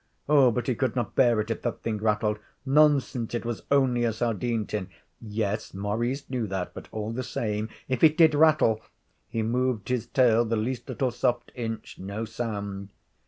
Oh, 0.27 0.49
but 0.49 0.65
he 0.65 0.73
could 0.73 0.95
not 0.95 1.13
bear 1.13 1.39
it 1.41 1.51
if 1.51 1.61
that 1.61 1.81
thing 1.83 1.99
rattled. 1.99 2.39
Nonsense; 2.65 3.35
it 3.35 3.45
was 3.45 3.61
only 3.69 4.03
a 4.03 4.11
sardine 4.11 4.65
tin. 4.65 4.89
Yes, 5.21 5.75
Maurice 5.75 6.27
knew 6.27 6.47
that. 6.47 6.73
But 6.73 6.87
all 6.91 7.11
the 7.11 7.21
same 7.21 7.69
if 7.87 8.03
it 8.03 8.17
did 8.17 8.33
rattle! 8.33 8.81
He 9.29 9.43
moved 9.43 9.89
his 9.89 10.07
tail 10.07 10.43
the 10.43 10.55
least 10.55 10.89
little 10.89 11.11
soft 11.11 11.51
inch. 11.53 11.99
No 11.99 12.25
sound. 12.25 12.89